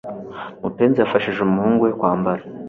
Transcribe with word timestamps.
mupenzi 0.61 0.97
yafashije 1.03 1.39
umuhungu 1.41 1.81
we 1.85 1.91
kwambara 1.99 2.43